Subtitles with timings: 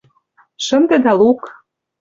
[0.65, 1.41] Шынде да лук.